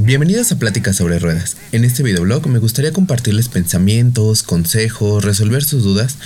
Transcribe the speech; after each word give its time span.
Bienvenidos 0.00 0.52
a 0.52 0.58
Pláticas 0.60 0.94
sobre 0.94 1.18
Ruedas. 1.18 1.56
En 1.72 1.84
este 1.84 2.04
videoblog 2.04 2.46
me 2.46 2.60
gustaría 2.60 2.92
compartirles 2.92 3.48
pensamientos, 3.48 4.44
consejos, 4.44 5.24
resolver 5.24 5.64
sus 5.64 5.82
dudas 5.82 6.18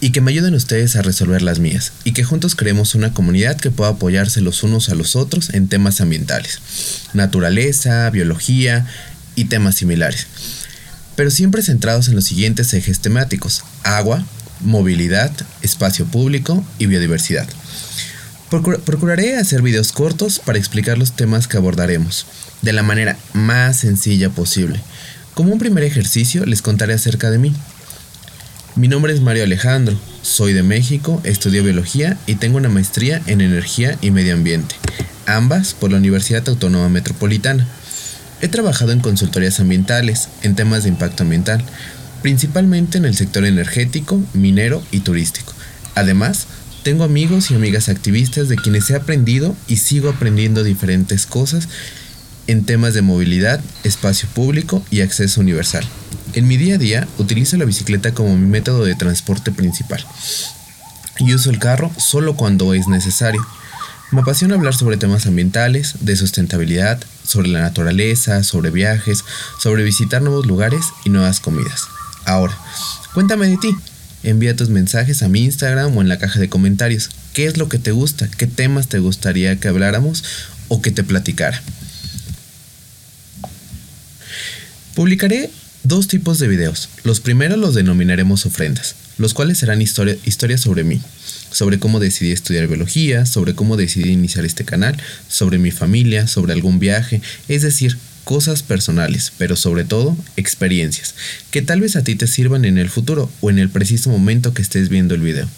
y 0.00 0.10
que 0.10 0.20
me 0.20 0.32
ayuden 0.32 0.54
ustedes 0.54 0.96
a 0.96 1.02
resolver 1.02 1.40
las 1.40 1.60
mías 1.60 1.92
y 2.02 2.14
que 2.14 2.24
juntos 2.24 2.56
creemos 2.56 2.96
una 2.96 3.14
comunidad 3.14 3.56
que 3.60 3.70
pueda 3.70 3.90
apoyarse 3.90 4.40
los 4.40 4.64
unos 4.64 4.88
a 4.88 4.96
los 4.96 5.14
otros 5.14 5.54
en 5.54 5.68
temas 5.68 6.00
ambientales, 6.00 6.58
naturaleza, 7.14 8.10
biología 8.10 8.88
y 9.36 9.44
temas 9.44 9.76
similares, 9.76 10.26
pero 11.14 11.30
siempre 11.30 11.62
centrados 11.62 12.08
en 12.08 12.16
los 12.16 12.24
siguientes 12.24 12.74
ejes 12.74 12.98
temáticos, 12.98 13.62
agua, 13.84 14.26
movilidad, 14.58 15.30
espacio 15.62 16.06
público 16.06 16.64
y 16.80 16.86
biodiversidad 16.86 17.48
procuraré 18.50 19.36
hacer 19.36 19.62
videos 19.62 19.92
cortos 19.92 20.40
para 20.40 20.58
explicar 20.58 20.98
los 20.98 21.12
temas 21.12 21.46
que 21.46 21.56
abordaremos, 21.56 22.26
de 22.62 22.72
la 22.72 22.82
manera 22.82 23.16
más 23.32 23.76
sencilla 23.76 24.30
posible. 24.30 24.80
Como 25.34 25.52
un 25.52 25.60
primer 25.60 25.84
ejercicio 25.84 26.44
les 26.44 26.60
contaré 26.60 26.92
acerca 26.92 27.30
de 27.30 27.38
mí. 27.38 27.54
Mi 28.74 28.88
nombre 28.88 29.12
es 29.12 29.20
Mario 29.20 29.44
Alejandro, 29.44 29.96
soy 30.22 30.52
de 30.52 30.64
México, 30.64 31.20
estudio 31.22 31.62
biología 31.62 32.18
y 32.26 32.34
tengo 32.34 32.56
una 32.56 32.68
maestría 32.68 33.22
en 33.26 33.40
energía 33.40 33.96
y 34.00 34.10
medio 34.10 34.34
ambiente, 34.34 34.74
ambas 35.26 35.72
por 35.72 35.92
la 35.92 35.98
Universidad 35.98 36.48
Autónoma 36.48 36.88
Metropolitana. 36.88 37.66
He 38.40 38.48
trabajado 38.48 38.90
en 38.90 39.00
consultorías 39.00 39.60
ambientales, 39.60 40.28
en 40.42 40.56
temas 40.56 40.82
de 40.82 40.88
impacto 40.88 41.22
ambiental, 41.22 41.62
principalmente 42.22 42.98
en 42.98 43.04
el 43.04 43.16
sector 43.16 43.44
energético, 43.44 44.20
minero 44.34 44.82
y 44.90 45.00
turístico. 45.00 45.52
Además, 45.94 46.46
tengo 46.82 47.04
amigos 47.04 47.50
y 47.50 47.54
amigas 47.54 47.88
activistas 47.88 48.48
de 48.48 48.56
quienes 48.56 48.88
he 48.90 48.96
aprendido 48.96 49.54
y 49.66 49.76
sigo 49.76 50.08
aprendiendo 50.08 50.62
diferentes 50.62 51.26
cosas 51.26 51.68
en 52.46 52.64
temas 52.64 52.94
de 52.94 53.02
movilidad, 53.02 53.60
espacio 53.84 54.28
público 54.30 54.82
y 54.90 55.02
acceso 55.02 55.40
universal. 55.40 55.84
En 56.32 56.48
mi 56.48 56.56
día 56.56 56.76
a 56.76 56.78
día 56.78 57.08
utilizo 57.18 57.56
la 57.56 57.64
bicicleta 57.64 58.12
como 58.12 58.36
mi 58.36 58.46
método 58.46 58.84
de 58.84 58.94
transporte 58.94 59.52
principal 59.52 60.04
y 61.18 61.34
uso 61.34 61.50
el 61.50 61.58
carro 61.58 61.90
solo 61.98 62.34
cuando 62.34 62.72
es 62.74 62.88
necesario. 62.88 63.44
Me 64.10 64.22
apasiona 64.22 64.56
hablar 64.56 64.74
sobre 64.74 64.96
temas 64.96 65.26
ambientales, 65.26 65.94
de 66.00 66.16
sustentabilidad, 66.16 67.00
sobre 67.24 67.48
la 67.48 67.60
naturaleza, 67.60 68.42
sobre 68.42 68.70
viajes, 68.70 69.24
sobre 69.60 69.84
visitar 69.84 70.22
nuevos 70.22 70.46
lugares 70.46 70.82
y 71.04 71.10
nuevas 71.10 71.38
comidas. 71.38 71.84
Ahora, 72.24 72.56
cuéntame 73.14 73.48
de 73.48 73.56
ti. 73.58 73.76
Envía 74.22 74.54
tus 74.54 74.68
mensajes 74.68 75.22
a 75.22 75.28
mi 75.28 75.44
Instagram 75.44 75.96
o 75.96 76.02
en 76.02 76.08
la 76.08 76.18
caja 76.18 76.38
de 76.40 76.48
comentarios. 76.48 77.10
¿Qué 77.32 77.46
es 77.46 77.56
lo 77.56 77.68
que 77.68 77.78
te 77.78 77.92
gusta? 77.92 78.28
¿Qué 78.28 78.46
temas 78.46 78.88
te 78.88 78.98
gustaría 78.98 79.56
que 79.56 79.68
habláramos 79.68 80.24
o 80.68 80.82
que 80.82 80.90
te 80.90 81.02
platicara? 81.02 81.62
Publicaré 84.94 85.50
dos 85.84 86.08
tipos 86.08 86.38
de 86.38 86.48
videos. 86.48 86.90
Los 87.04 87.20
primeros 87.20 87.58
los 87.58 87.74
denominaremos 87.74 88.44
ofrendas, 88.44 88.94
los 89.16 89.32
cuales 89.32 89.58
serán 89.58 89.80
historias 89.80 90.60
sobre 90.60 90.84
mí, 90.84 91.00
sobre 91.50 91.78
cómo 91.78 92.00
decidí 92.00 92.32
estudiar 92.32 92.66
biología, 92.66 93.24
sobre 93.24 93.54
cómo 93.54 93.78
decidí 93.78 94.10
iniciar 94.10 94.44
este 94.44 94.66
canal, 94.66 94.96
sobre 95.28 95.58
mi 95.58 95.70
familia, 95.70 96.26
sobre 96.26 96.52
algún 96.52 96.78
viaje, 96.78 97.22
es 97.48 97.62
decir, 97.62 97.96
cosas 98.24 98.62
personales, 98.62 99.32
pero 99.38 99.56
sobre 99.56 99.84
todo 99.84 100.16
experiencias, 100.36 101.14
que 101.50 101.62
tal 101.62 101.80
vez 101.80 101.96
a 101.96 102.04
ti 102.04 102.14
te 102.14 102.26
sirvan 102.26 102.64
en 102.64 102.78
el 102.78 102.90
futuro 102.90 103.30
o 103.40 103.50
en 103.50 103.58
el 103.58 103.70
preciso 103.70 104.10
momento 104.10 104.54
que 104.54 104.62
estés 104.62 104.88
viendo 104.88 105.14
el 105.14 105.20
video. 105.20 105.48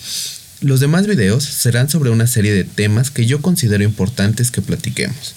Los 0.60 0.80
demás 0.80 1.06
videos 1.06 1.42
serán 1.42 1.90
sobre 1.90 2.10
una 2.10 2.26
serie 2.26 2.52
de 2.52 2.64
temas 2.64 3.10
que 3.10 3.26
yo 3.26 3.42
considero 3.42 3.82
importantes 3.82 4.52
que 4.52 4.62
platiquemos. 4.62 5.34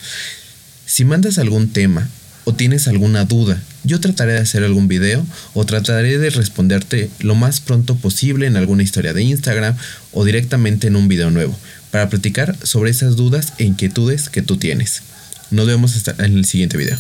Si 0.86 1.04
mandas 1.04 1.40
algún 1.40 1.70
tema 1.70 2.08
o 2.44 2.54
tienes 2.54 2.88
alguna 2.88 3.26
duda, 3.26 3.60
yo 3.84 4.00
trataré 4.00 4.34
de 4.34 4.40
hacer 4.40 4.64
algún 4.64 4.88
video 4.88 5.26
o 5.56 5.66
trataré 5.66 6.20
de 6.20 6.30
responderte 6.30 7.10
lo 7.20 7.34
más 7.34 7.60
pronto 7.60 7.96
posible 7.96 8.46
en 8.46 8.56
alguna 8.56 8.84
historia 8.84 9.14
de 9.14 9.24
Instagram 9.24 9.76
o 10.12 10.26
directamente 10.26 10.88
en 10.88 10.96
un 10.96 11.08
video 11.08 11.32
nuevo, 11.32 11.58
para 11.90 12.08
platicar 12.08 12.56
sobre 12.62 12.92
esas 12.92 13.16
dudas 13.16 13.54
e 13.58 13.64
inquietudes 13.64 14.30
que 14.30 14.44
tú 14.44 14.58
tienes. 14.58 15.02
Nos 15.50 15.66
vemos 15.66 16.08
en 16.20 16.38
el 16.38 16.46
siguiente 16.46 16.78
video. 16.78 16.98